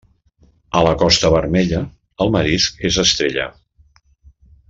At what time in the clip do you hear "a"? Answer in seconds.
0.79-0.81